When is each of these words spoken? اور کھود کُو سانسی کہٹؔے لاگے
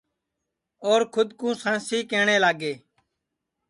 اور 0.87 1.01
کھود 1.13 1.29
کُو 1.39 1.47
سانسی 1.61 1.99
کہٹؔے 2.09 2.37
لاگے 2.43 2.73